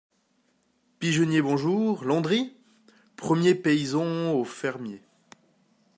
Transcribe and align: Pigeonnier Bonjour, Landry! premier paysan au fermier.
Pigeonnier 0.97 1.43
Bonjour, 1.43 2.03
Landry! 2.05 2.55
premier 3.17 3.53
paysan 3.53 4.31
au 4.33 4.43
fermier. 4.43 4.99